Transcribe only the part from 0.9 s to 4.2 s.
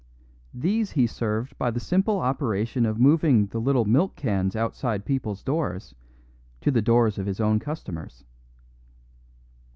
he served by the simple operation of moving the little milk